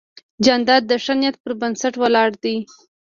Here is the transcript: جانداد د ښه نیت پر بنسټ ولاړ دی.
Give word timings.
جانداد 0.45 0.83
د 0.87 0.91
ښه 1.03 1.13
نیت 1.19 1.35
پر 1.43 1.51
بنسټ 1.59 1.93
ولاړ 1.97 2.29
دی. 2.43 2.55